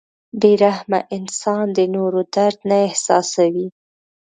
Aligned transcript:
•بې 0.39 0.51
رحمه 0.63 0.99
انسان 1.17 1.65
د 1.77 1.79
نورو 1.95 2.21
درد 2.35 2.59
نه 2.69 2.77
احساسوي. 2.87 3.67